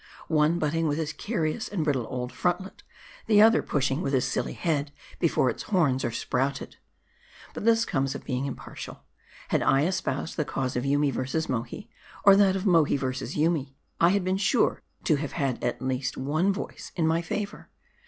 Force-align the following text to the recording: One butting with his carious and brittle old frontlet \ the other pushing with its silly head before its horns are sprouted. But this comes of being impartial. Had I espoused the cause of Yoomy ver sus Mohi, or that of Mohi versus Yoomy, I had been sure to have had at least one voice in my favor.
One 0.29 0.57
butting 0.57 0.87
with 0.87 0.97
his 0.97 1.13
carious 1.13 1.67
and 1.69 1.83
brittle 1.83 2.07
old 2.09 2.31
frontlet 2.33 2.81
\ 3.05 3.25
the 3.27 3.39
other 3.39 3.61
pushing 3.61 4.01
with 4.01 4.15
its 4.15 4.25
silly 4.25 4.53
head 4.53 4.91
before 5.19 5.51
its 5.51 5.61
horns 5.69 6.03
are 6.03 6.09
sprouted. 6.09 6.77
But 7.53 7.65
this 7.65 7.85
comes 7.85 8.15
of 8.15 8.23
being 8.25 8.47
impartial. 8.47 9.03
Had 9.49 9.61
I 9.61 9.83
espoused 9.85 10.37
the 10.37 10.43
cause 10.43 10.75
of 10.75 10.85
Yoomy 10.87 11.11
ver 11.11 11.27
sus 11.27 11.47
Mohi, 11.47 11.87
or 12.23 12.35
that 12.35 12.55
of 12.55 12.65
Mohi 12.65 12.97
versus 12.97 13.35
Yoomy, 13.37 13.77
I 13.99 14.09
had 14.09 14.23
been 14.23 14.37
sure 14.37 14.81
to 15.03 15.17
have 15.17 15.33
had 15.33 15.63
at 15.63 15.83
least 15.83 16.17
one 16.17 16.51
voice 16.51 16.91
in 16.95 17.05
my 17.05 17.21
favor. 17.21 17.69